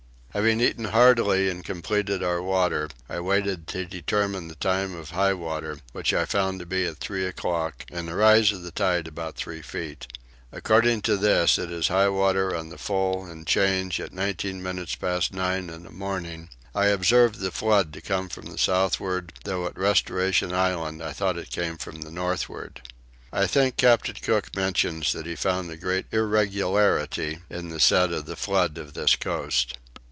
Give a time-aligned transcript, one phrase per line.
[0.33, 5.33] Having eaten heartily and completed our water I waited to determine the time of high
[5.33, 9.07] water, which I found to be at three o'clock, and the rise of the tide
[9.09, 10.07] about five feet.
[10.49, 14.95] According to this it is high water on the full and change at 19 minutes
[14.95, 19.65] past 9 in the morning: I observed the flood to come from the southward, though
[19.65, 22.81] at Restoration Island I thought it came from the northward.
[23.33, 28.37] I think Captain Cook mentions that he found great irregularity in the set of the
[28.37, 29.75] flood on this coast.